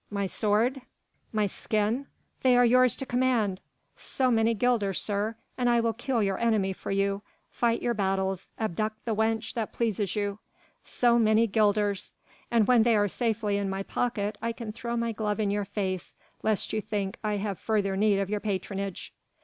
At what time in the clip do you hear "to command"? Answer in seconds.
2.95-3.59